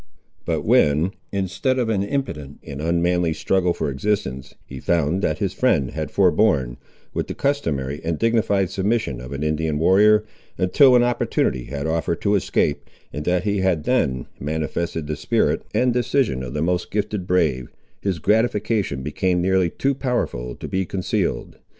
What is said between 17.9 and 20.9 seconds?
his gratification became nearly too powerful to be